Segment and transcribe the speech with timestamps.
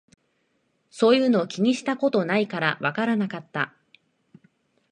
[0.89, 3.75] そういうの気にしたことないからわからなかった